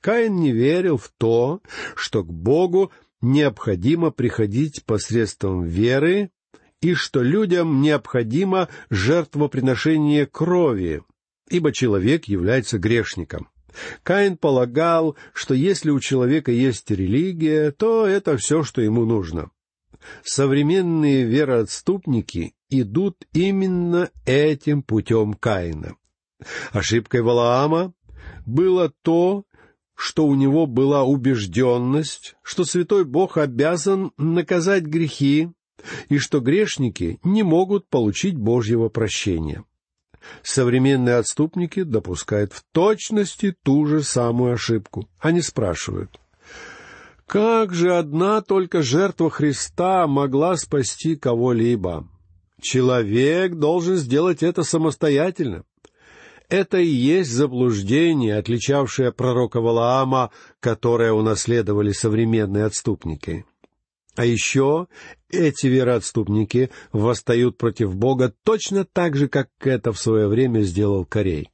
Каин 0.00 0.36
не 0.36 0.52
верил 0.52 0.96
в 0.96 1.10
то, 1.16 1.60
что 1.94 2.24
к 2.24 2.32
Богу 2.32 2.90
необходимо 3.20 4.10
приходить 4.10 4.84
посредством 4.84 5.64
веры 5.64 6.30
и 6.80 6.94
что 6.94 7.22
людям 7.22 7.80
необходимо 7.80 8.68
жертвоприношение 8.90 10.26
крови, 10.26 11.02
ибо 11.48 11.72
человек 11.72 12.24
является 12.24 12.78
грешником. 12.78 13.48
Каин 14.02 14.36
полагал, 14.36 15.16
что 15.32 15.54
если 15.54 15.90
у 15.90 16.00
человека 16.00 16.52
есть 16.52 16.90
религия, 16.90 17.70
то 17.70 18.06
это 18.06 18.36
все, 18.36 18.62
что 18.62 18.80
ему 18.80 19.04
нужно. 19.04 19.50
Современные 20.22 21.24
вероотступники 21.24 22.54
идут 22.70 23.26
именно 23.32 24.10
этим 24.24 24.82
путем 24.82 25.34
Каина. 25.34 25.96
Ошибкой 26.72 27.22
Валаама 27.22 27.92
было 28.46 28.92
то, 29.02 29.44
что 29.94 30.26
у 30.26 30.34
него 30.34 30.66
была 30.66 31.04
убежденность, 31.04 32.36
что 32.42 32.64
святой 32.64 33.04
Бог 33.04 33.36
обязан 33.38 34.12
наказать 34.16 34.84
грехи 34.84 35.50
и 36.08 36.18
что 36.18 36.40
грешники 36.40 37.18
не 37.22 37.42
могут 37.42 37.88
получить 37.88 38.36
Божьего 38.36 38.88
прощения. 38.88 39.64
Современные 40.42 41.16
отступники 41.16 41.82
допускают 41.82 42.52
в 42.52 42.64
точности 42.72 43.54
ту 43.62 43.86
же 43.86 44.02
самую 44.02 44.54
ошибку. 44.54 45.08
Они 45.18 45.42
спрашивают, 45.42 46.18
как 47.26 47.74
же 47.74 47.96
одна 47.96 48.42
только 48.42 48.82
жертва 48.82 49.30
Христа 49.30 50.06
могла 50.06 50.56
спасти 50.56 51.16
кого-либо? 51.16 52.08
Человек 52.64 53.56
должен 53.56 53.96
сделать 53.96 54.42
это 54.42 54.62
самостоятельно. 54.62 55.64
Это 56.48 56.78
и 56.78 56.86
есть 56.86 57.30
заблуждение, 57.30 58.38
отличавшее 58.38 59.12
пророка 59.12 59.60
Валаама, 59.60 60.30
которое 60.60 61.12
унаследовали 61.12 61.92
современные 61.92 62.64
отступники. 62.64 63.44
А 64.16 64.24
еще 64.24 64.86
эти 65.28 65.66
вероотступники 65.66 66.70
восстают 66.90 67.58
против 67.58 67.94
Бога 67.94 68.32
точно 68.44 68.86
так 68.86 69.14
же, 69.14 69.28
как 69.28 69.50
это 69.60 69.92
в 69.92 70.00
свое 70.00 70.26
время 70.26 70.62
сделал 70.62 71.04
Корей. 71.04 71.50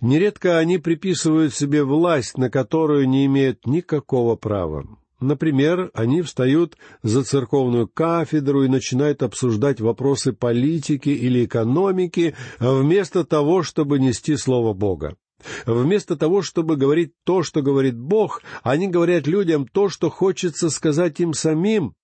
Нередко 0.00 0.58
они 0.58 0.78
приписывают 0.78 1.54
себе 1.54 1.84
власть, 1.84 2.36
на 2.36 2.50
которую 2.50 3.08
не 3.08 3.24
имеют 3.26 3.66
никакого 3.66 4.34
права. 4.34 4.84
Например, 5.22 5.90
они 5.94 6.20
встают 6.20 6.76
за 7.04 7.22
церковную 7.22 7.86
кафедру 7.86 8.64
и 8.64 8.68
начинают 8.68 9.22
обсуждать 9.22 9.80
вопросы 9.80 10.32
политики 10.32 11.10
или 11.10 11.44
экономики, 11.44 12.34
вместо 12.58 13.24
того, 13.24 13.62
чтобы 13.62 14.00
нести 14.00 14.36
Слово 14.36 14.74
Бога. 14.74 15.16
Вместо 15.64 16.16
того, 16.16 16.42
чтобы 16.42 16.76
говорить 16.76 17.12
то, 17.24 17.44
что 17.44 17.62
говорит 17.62 17.96
Бог, 17.96 18.42
они 18.64 18.88
говорят 18.88 19.28
людям 19.28 19.66
то, 19.66 19.88
что 19.88 20.10
хочется 20.10 20.70
сказать 20.70 21.20
им 21.20 21.34
самим, 21.34 21.94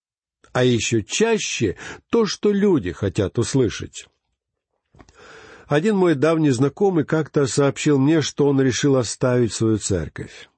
а 0.53 0.65
еще 0.65 1.03
чаще 1.03 1.77
то, 2.11 2.25
что 2.25 2.53
люди 2.53 2.93
хотят 2.93 3.39
услышать. 3.39 4.07
Один 5.67 5.97
мой 5.97 6.15
давний 6.15 6.51
знакомый 6.51 7.05
как-то 7.05 7.47
сообщил 7.47 7.99
мне, 7.99 8.23
что 8.23 8.47
он 8.47 8.61
решил 8.61 8.97
оставить 8.97 9.53
свою 9.53 9.79
церковь. 9.79 10.49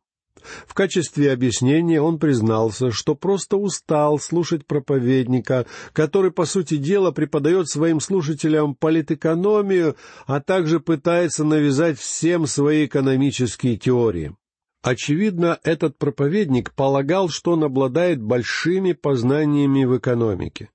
В 0.67 0.75
качестве 0.75 1.33
объяснения 1.33 2.01
он 2.01 2.19
признался, 2.19 2.91
что 2.91 3.15
просто 3.15 3.57
устал 3.57 4.19
слушать 4.19 4.67
проповедника, 4.67 5.67
который, 5.93 6.31
по 6.31 6.45
сути 6.45 6.77
дела, 6.77 7.11
преподает 7.11 7.69
своим 7.69 8.01
слушателям 8.01 8.75
политэкономию, 8.75 9.97
а 10.27 10.41
также 10.41 10.81
пытается 10.81 11.45
навязать 11.45 11.99
всем 11.99 12.47
свои 12.47 12.87
экономические 12.87 13.77
теории. 13.77 14.35
Очевидно, 14.83 15.59
этот 15.63 15.99
проповедник 15.99 16.73
полагал, 16.73 17.29
что 17.29 17.53
он 17.53 17.65
обладает 17.65 18.23
большими 18.23 18.93
познаниями 18.93 19.85
в 19.85 19.99
экономике. 19.99 20.71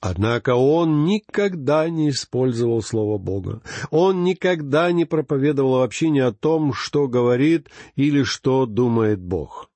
Однако 0.00 0.54
он 0.54 1.04
никогда 1.04 1.88
не 1.88 2.10
использовал 2.10 2.82
Слово 2.82 3.18
Бога. 3.18 3.62
Он 3.90 4.24
никогда 4.24 4.92
не 4.92 5.04
проповедовал 5.04 5.78
вообще 5.78 6.10
ни 6.10 6.18
о 6.18 6.32
том, 6.32 6.74
что 6.74 7.08
говорит 7.08 7.70
или 7.94 8.22
что 8.22 8.66
думает 8.66 9.20
Бог. 9.20 9.70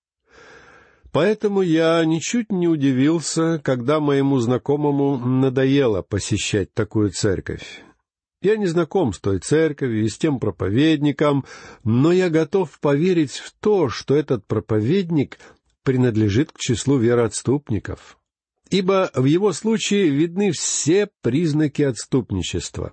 Поэтому 1.12 1.62
я 1.62 2.04
ничуть 2.04 2.52
не 2.52 2.68
удивился, 2.68 3.58
когда 3.64 3.98
моему 3.98 4.38
знакомому 4.38 5.16
надоело 5.16 6.02
посещать 6.02 6.72
такую 6.72 7.10
церковь. 7.10 7.82
Я 8.42 8.56
не 8.56 8.66
знаком 8.66 9.12
с 9.12 9.18
той 9.18 9.38
церковью 9.40 10.04
и 10.04 10.08
с 10.08 10.16
тем 10.16 10.38
проповедником, 10.38 11.44
но 11.82 12.12
я 12.12 12.30
готов 12.30 12.78
поверить 12.78 13.32
в 13.32 13.52
то, 13.58 13.88
что 13.88 14.14
этот 14.14 14.46
проповедник 14.46 15.38
принадлежит 15.82 16.52
к 16.52 16.58
числу 16.58 16.96
вероотступников 16.96 18.19
ибо 18.70 19.10
в 19.14 19.24
его 19.24 19.52
случае 19.52 20.08
видны 20.08 20.52
все 20.52 21.08
признаки 21.22 21.82
отступничества. 21.82 22.92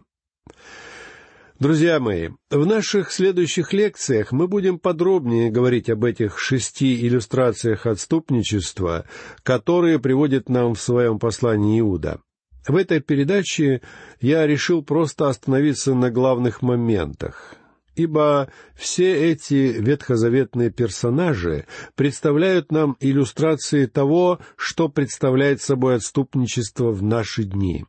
Друзья 1.59 1.99
мои, 1.99 2.29
в 2.51 2.65
наших 2.67 3.11
следующих 3.11 3.73
лекциях 3.73 4.31
мы 4.31 4.47
будем 4.47 4.77
подробнее 4.77 5.49
говорить 5.49 5.89
об 5.89 6.03
этих 6.03 6.37
шести 6.37 7.07
иллюстрациях 7.07 7.87
отступничества, 7.87 9.05
которые 9.41 9.97
приводит 9.97 10.49
нам 10.49 10.75
в 10.75 10.81
своем 10.81 11.17
послании 11.17 11.79
Иуда. 11.79 12.19
В 12.67 12.75
этой 12.75 12.99
передаче 12.99 13.81
я 14.21 14.45
решил 14.45 14.83
просто 14.83 15.29
остановиться 15.29 15.95
на 15.95 16.11
главных 16.11 16.61
моментах 16.61 17.56
ибо 17.97 18.49
все 18.75 19.31
эти 19.31 19.75
ветхозаветные 19.79 20.69
персонажи 20.69 21.65
представляют 21.95 22.71
нам 22.71 22.95
иллюстрации 22.99 23.88
того, 23.88 24.39
что 24.55 24.88
представляет 24.88 25.62
собой 25.62 25.95
отступничество 25.95 26.91
в 26.91 27.01
наши 27.01 27.43
дни. 27.43 27.86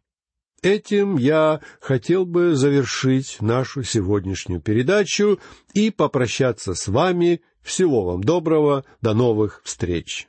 Этим 0.63 1.19
я 1.19 1.61
хотел 1.81 2.25
бы 2.25 2.57
завершить 2.57 3.37
нашу 3.41 3.85
сегодняшнюю 3.85 4.61
передачу 4.61 5.39
и 5.73 5.91
попрощаться 5.91 6.75
с 6.75 6.89
вами. 6.89 7.43
Всего 7.63 8.05
вам 8.05 8.25
доброго, 8.25 8.85
до 9.03 9.15
новых 9.15 9.61
встреч! 9.63 10.27